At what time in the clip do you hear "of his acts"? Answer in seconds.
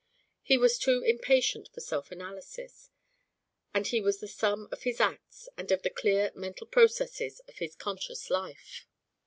4.71-5.47